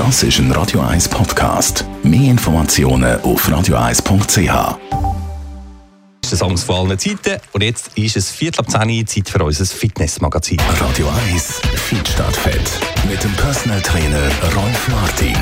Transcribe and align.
Das 0.00 0.22
ist 0.22 0.38
ein 0.38 0.50
Radio 0.52 0.80
1 0.80 1.10
Podcast. 1.10 1.84
Mehr 2.02 2.30
Informationen 2.30 3.20
auf 3.20 3.46
radio1.ch. 3.46 4.78
ist 6.22 6.32
der 6.32 6.38
Songs 6.38 6.64
von 6.64 6.88
allen 6.88 6.98
Zeiten. 6.98 7.38
Und 7.52 7.62
jetzt 7.62 7.98
ist 7.98 8.16
es 8.16 8.30
Viertel 8.30 8.60
ab 8.60 8.70
10 8.70 8.88
Uhr 8.88 9.04
Zeit 9.04 9.28
für 9.28 9.44
unser 9.44 9.66
Fitnessmagazin. 9.66 10.58
Radio 10.80 11.06
1 11.30 11.60
Fit 11.74 12.08
statt 12.08 12.34
Fett. 12.34 12.80
Mit 13.10 13.22
dem 13.22 13.32
Personal 13.34 13.82
Trainer 13.82 14.30
Rolf 14.56 14.88
Martin. 14.88 15.36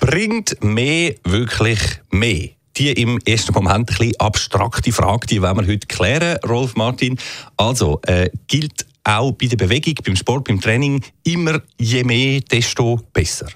Bringt 0.00 0.62
mehr 0.62 1.14
wirklich 1.24 1.80
mehr? 2.10 2.50
Die 2.76 2.92
im 2.92 3.18
ersten 3.24 3.54
Moment 3.54 3.76
ein 3.76 3.86
bisschen 3.86 4.12
abstrakte 4.18 4.92
Frage, 4.92 5.26
die 5.26 5.40
wollen 5.40 5.56
wir 5.56 5.66
heute 5.66 5.86
klären, 5.86 6.38
Rolf 6.46 6.76
Martin. 6.76 7.16
Also, 7.56 8.02
äh, 8.02 8.28
gilt 8.46 8.84
auch 9.04 9.32
bei 9.32 9.46
der 9.46 9.56
Bewegung, 9.56 9.94
beim 10.04 10.16
Sport, 10.16 10.48
beim 10.48 10.60
Training 10.60 11.02
immer 11.24 11.62
je 11.78 12.04
mehr, 12.04 12.42
desto 12.42 13.00
besser? 13.14 13.48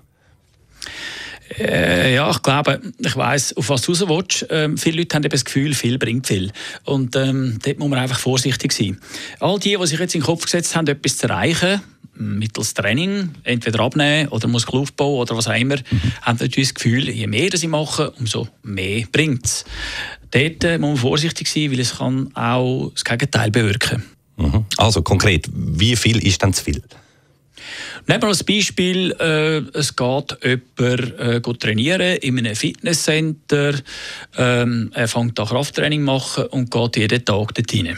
Äh, 1.60 2.14
ja, 2.14 2.30
ich 2.30 2.42
glaube, 2.42 2.80
ich 2.98 3.16
weiß, 3.16 3.56
auf 3.56 3.68
was 3.68 3.82
du 3.82 3.92
raus 3.92 4.05
willst. 4.09 4.46
Ähm, 4.51 4.78
viele 4.78 4.98
Leute 4.98 5.14
haben 5.14 5.24
eben 5.24 5.30
das 5.30 5.45
Gefühl, 5.45 5.74
viel 5.74 5.98
bringt 5.98 6.27
viel. 6.27 6.51
Und 6.84 7.16
ähm, 7.16 7.59
dort 7.62 7.78
muss 7.78 7.88
man 7.88 7.98
einfach 7.98 8.18
vorsichtig 8.18 8.73
sein. 8.73 8.98
All 9.41 9.59
die, 9.59 9.77
die 9.77 9.87
sich 9.87 9.98
jetzt 9.98 10.15
in 10.15 10.20
den 10.20 10.27
Kopf 10.27 10.45
gesetzt 10.45 10.74
haben, 10.74 10.87
etwas 10.87 11.18
zu 11.18 11.28
erreichen, 11.28 11.82
mittels 12.15 12.74
Training, 12.74 13.30
entweder 13.45 13.80
abnehmen 13.80 14.28
oder 14.28 14.48
Muskelaufbau 14.48 15.16
oder 15.16 15.37
was 15.37 15.48
auch 15.48 15.56
immer, 15.56 15.77
mhm. 15.77 16.12
haben 16.23 16.38
natürlich 16.41 16.68
das 16.68 16.74
Gefühl, 16.74 17.09
je 17.09 17.27
mehr 17.27 17.51
sie 17.54 17.68
machen, 17.68 18.09
umso 18.18 18.48
mehr 18.62 19.04
bringt 19.10 19.45
es. 19.46 19.65
Dort 20.30 20.65
äh, 20.65 20.79
muss 20.79 20.90
man 20.90 20.96
vorsichtig 20.96 21.48
sein, 21.48 21.73
weil 21.73 21.80
es 21.80 21.98
kann 21.98 22.34
auch 22.34 22.90
das 22.95 23.04
Gegenteil 23.04 23.51
bewirken. 23.51 24.04
Mhm. 24.37 24.65
Also 24.77 25.02
konkret, 25.02 25.48
wie 25.52 25.96
viel 25.96 26.24
ist 26.24 26.42
denn 26.42 26.52
zu 26.52 26.65
viel? 26.65 26.82
Nehmen 28.10 28.23
wir 28.23 28.28
als 28.30 28.42
Beispiel, 28.42 29.12
äh, 29.20 29.59
es 29.78 29.95
geht 29.95 30.37
jemand 30.42 31.20
äh, 31.20 31.41
trainieren 31.41 32.16
in 32.16 32.38
einem 32.38 32.56
Fitnesscenter, 32.56 33.74
ähm, 34.37 34.90
er 34.93 35.07
fängt 35.07 35.38
da 35.38 35.45
Krafttraining 35.45 36.02
machen 36.02 36.46
und 36.46 36.73
geht 36.73 36.96
jeden 36.96 37.24
Tag 37.24 37.54
dorthin. 37.54 37.96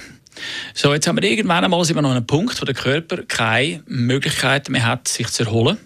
So, 0.74 0.92
jetzt 0.92 1.06
haben 1.06 1.16
wir 1.16 1.30
irgendwann 1.30 1.64
einmal 1.64 1.82
sind 1.86 1.96
wir 1.96 2.02
noch 2.02 2.10
an 2.10 2.18
einem 2.18 2.26
Punkt, 2.26 2.60
wo 2.60 2.66
der 2.66 2.74
Körper 2.74 3.22
keine 3.22 3.84
Möglichkeit 3.86 4.68
mehr 4.68 4.84
hat, 4.84 5.08
sich 5.08 5.28
zu 5.28 5.44
erholen. 5.44 5.78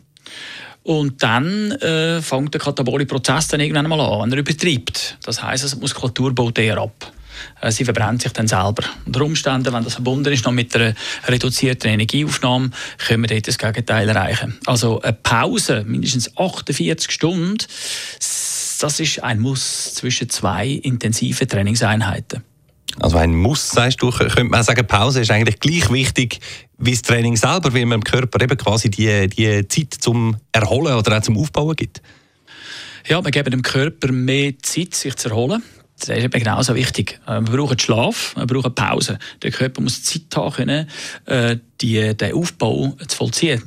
Und 0.82 1.22
dann 1.22 1.70
äh, 1.70 2.20
fängt 2.20 2.52
der 2.52 2.60
katabolische 2.60 3.06
Prozess 3.06 3.46
dann 3.46 3.60
irgendwann 3.60 3.84
einmal 3.86 4.00
an, 4.00 4.22
wenn 4.22 4.38
er 4.38 4.38
übertreibt. 4.38 5.18
Das 5.22 5.40
heisst, 5.40 5.62
also 5.62 5.76
die 5.76 5.82
Muskulatur 5.82 6.34
baut 6.34 6.58
eher 6.58 6.78
ab. 6.78 7.12
Äh, 7.60 7.70
sie 7.70 7.84
verbrennt 7.84 8.22
sich 8.22 8.32
dann 8.32 8.48
selber. 8.48 8.84
Unter 9.06 9.22
Umständen, 9.22 9.72
wenn 9.72 9.84
das 9.84 9.94
verbunden 9.94 10.32
ist 10.32 10.44
noch 10.44 10.52
mit 10.52 10.74
einer 10.74 10.94
reduzierten 11.26 11.90
Energieaufnahme, 11.90 12.70
können 13.06 13.22
wir 13.22 13.28
dort 13.28 13.48
das 13.48 13.58
Gegenteil 13.58 14.08
erreichen. 14.08 14.58
Also 14.66 15.00
eine 15.00 15.12
Pause, 15.12 15.84
mindestens 15.86 16.36
48 16.36 17.10
Stunden, 17.10 17.58
das 18.18 19.00
ist 19.00 19.22
ein 19.22 19.40
Muss 19.40 19.94
zwischen 19.94 20.28
zwei 20.28 20.68
intensiven 20.68 21.48
Trainingseinheiten. 21.48 22.42
Also 22.98 23.18
ein 23.18 23.34
Muss, 23.34 23.70
sagst 23.70 24.00
du, 24.00 24.10
könnte 24.10 24.44
man 24.44 24.62
sagen, 24.62 24.86
Pause 24.86 25.20
ist 25.20 25.30
eigentlich 25.30 25.60
gleich 25.60 25.90
wichtig 25.90 26.40
wie 26.78 26.92
das 26.92 27.02
Training 27.02 27.36
selber, 27.36 27.72
weil 27.74 27.84
man 27.84 28.00
dem 28.00 28.04
Körper 28.04 28.42
eben 28.42 28.56
quasi 28.56 28.90
die, 28.90 29.28
die 29.28 29.68
Zeit 29.68 29.94
zum 29.94 30.36
Erholen 30.52 30.94
oder 30.94 31.18
auch 31.18 31.22
zum 31.22 31.36
Aufbauen 31.36 31.76
gibt? 31.76 32.00
Ja, 33.06 33.22
wir 33.24 33.30
geben 33.30 33.50
dem 33.50 33.62
Körper 33.62 34.12
mehr 34.12 34.54
Zeit, 34.62 34.94
sich 34.94 35.14
zu 35.16 35.28
erholen. 35.28 35.62
Das 35.98 36.10
ist 36.10 36.24
eben 36.24 36.38
genauso 36.38 36.74
wichtig. 36.74 37.20
Äh, 37.26 37.40
wir 37.40 37.56
brauchen 37.56 37.78
Schlaf, 37.78 38.34
wir 38.36 38.46
brauchen 38.46 38.74
Pause. 38.74 39.18
Der 39.42 39.50
Körper 39.50 39.80
muss 39.80 40.02
Zeit 40.02 40.22
haben, 40.34 40.52
können, 40.52 40.88
äh, 41.24 41.56
die, 41.80 42.16
den 42.16 42.34
Aufbau 42.34 42.96
zu 43.06 43.16
vollziehen. 43.16 43.62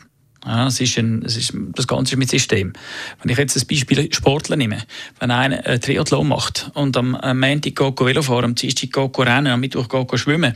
Ja, 0.49 0.65
es 0.65 0.79
ist 0.79 0.97
ein, 0.97 1.21
es 1.23 1.37
ist, 1.37 1.53
das 1.75 1.85
Ganze 1.85 2.15
ist 2.15 2.17
mit 2.17 2.29
System. 2.31 2.73
Wenn 3.21 3.31
ich 3.31 3.37
jetzt 3.37 3.55
das 3.55 3.65
Beispiel 3.65 4.11
Sportler 4.11 4.55
nehme, 4.55 4.79
wenn 5.19 5.29
einer 5.29 5.63
einen 5.63 5.79
Triathlon 5.79 6.27
macht 6.27 6.71
und 6.73 6.97
am, 6.97 7.13
am 7.13 7.39
Montag 7.39 7.75
geht 7.75 7.99
Velo 7.99 8.23
fahren, 8.23 8.45
am 8.45 8.55
Dienstag 8.55 8.91
geht 8.91 9.27
rennen, 9.27 9.45
am 9.45 9.59
Mittwoch 9.59 9.87
geht 9.87 10.19
schwimmen, 10.19 10.55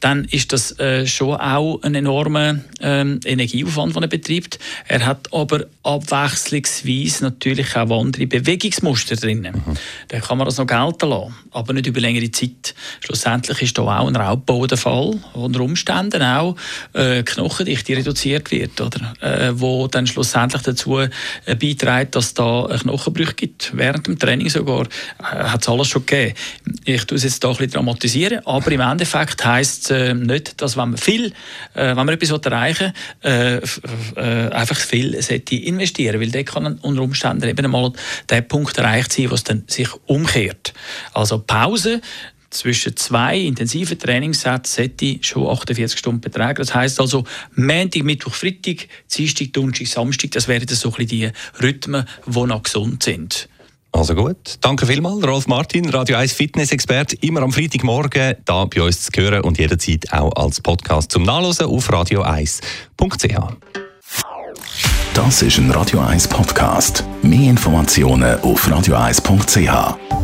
dann 0.00 0.26
ist 0.26 0.52
das 0.52 0.78
äh, 0.78 1.06
schon 1.06 1.36
auch 1.36 1.80
ein 1.82 1.94
enormer 1.94 2.58
ähm, 2.82 3.20
Energieaufwand, 3.24 3.96
den 3.96 4.02
er 4.02 4.08
betreibt. 4.08 4.58
Er 4.86 5.06
hat 5.06 5.32
aber 5.32 5.64
abwechslungsweise 5.84 7.24
natürlich 7.24 7.74
auch 7.76 7.98
andere 7.98 8.26
Bewegungsmuster 8.26 9.16
drin. 9.16 9.40
Mhm. 9.40 9.76
Dann 10.08 10.20
kann 10.20 10.36
man 10.36 10.44
das 10.44 10.58
noch 10.58 10.66
gelten 10.66 11.08
lassen, 11.08 11.34
aber 11.52 11.72
nicht 11.72 11.86
über 11.86 12.00
längere 12.00 12.30
Zeit. 12.30 12.74
Schlussendlich 13.00 13.62
ist 13.62 13.78
da 13.78 13.82
auch 13.84 14.06
ein 14.06 14.16
Raubbau 14.16 14.66
der 14.66 14.76
Fall, 14.76 15.18
wo 15.32 15.44
unter 15.46 15.60
Umständen 15.60 16.22
auch 16.22 16.56
äh, 16.92 17.22
Knochendichte 17.22 17.96
reduziert 17.96 18.50
wird. 18.50 18.78
Oder? 18.78 19.14
äh, 19.29 19.29
wo 19.54 19.86
dann 19.86 20.06
schlussendlich 20.06 20.62
dazu 20.62 20.98
äh, 20.98 21.08
beiträgt, 21.46 22.16
dass 22.16 22.34
da 22.34 22.68
Knochenbrüche 22.80 23.34
gibt. 23.34 23.72
Während 23.74 24.06
dem 24.06 24.18
Training 24.18 24.48
sogar 24.48 24.82
äh, 24.82 25.22
hat 25.22 25.62
es 25.62 25.68
alles 25.68 25.88
schon 25.88 26.06
gegeben. 26.06 26.34
Ich 26.84 27.04
tue 27.04 27.16
es 27.16 27.24
jetzt 27.24 27.42
hier 27.42 27.50
ein 27.50 27.56
bisschen 27.56 27.72
dramatisieren, 27.72 28.46
aber 28.46 28.70
im 28.72 28.80
Endeffekt 28.80 29.44
heisst 29.44 29.90
es 29.90 29.90
äh, 29.90 30.14
nicht, 30.14 30.60
dass 30.60 30.76
wenn 30.76 30.90
man 30.90 30.98
viel, 30.98 31.32
äh, 31.74 31.88
wenn 31.88 31.96
man 31.96 32.08
etwas 32.10 32.30
erreichen 32.30 32.92
will, 33.22 33.30
äh, 33.30 33.56
äh, 34.16 34.50
einfach 34.50 34.76
viel 34.76 35.20
sollte 35.22 35.56
investieren, 35.56 36.20
weil 36.20 36.30
dann 36.30 36.44
kann 36.44 36.78
unter 36.78 37.02
Umständen 37.02 37.48
eben 37.48 37.64
einmal 37.64 37.92
der 38.28 38.42
Punkt 38.42 38.76
erreicht 38.78 39.12
sein, 39.12 39.30
wo 39.30 39.34
es 39.34 39.44
dann 39.44 39.64
sich 39.66 39.88
umkehrt. 40.06 40.72
Also 41.12 41.38
Pause 41.38 42.00
zwischen 42.50 42.96
zwei 42.96 43.38
intensiven 43.38 43.98
Trainingssätzen 43.98 44.84
sollte 44.84 45.18
schon 45.22 45.48
48 45.48 45.98
Stunden 45.98 46.20
betragen. 46.20 46.56
Das 46.56 46.74
heißt 46.74 47.00
also 47.00 47.24
Montag, 47.54 48.02
Mittwoch, 48.02 48.34
Freitag, 48.34 48.88
Dienstag, 49.12 49.52
Donnerstag, 49.52 49.86
Samstag. 49.86 50.32
Das 50.32 50.48
wären 50.48 50.68
so 50.68 50.92
ein 50.92 51.06
die 51.06 51.30
Rhythmen, 51.62 52.04
die 52.26 52.40
noch 52.46 52.62
gesund 52.62 53.02
sind. 53.02 53.48
Also 53.92 54.14
gut. 54.14 54.56
Danke 54.60 54.86
vielmals, 54.86 55.24
Rolf 55.24 55.48
Martin, 55.48 55.88
Radio 55.90 56.16
1 56.16 56.32
Fitness-Experte. 56.32 57.16
Immer 57.22 57.42
am 57.42 57.52
Freitagmorgen 57.52 58.36
da 58.44 58.64
bei 58.64 58.82
uns 58.82 59.06
zu 59.06 59.20
hören 59.20 59.42
und 59.42 59.58
jederzeit 59.58 60.12
auch 60.12 60.32
als 60.36 60.60
Podcast 60.60 61.10
zum 61.10 61.24
Nachlesen 61.24 61.66
auf 61.66 61.90
radio1.ch. 61.90 63.56
Das 65.14 65.42
ist 65.42 65.58
ein 65.58 65.70
Radio 65.72 66.00
1 66.00 66.28
Podcast. 66.28 67.04
Mehr 67.22 67.50
Informationen 67.50 68.40
auf 68.40 68.68
radio1.ch. 68.68 70.19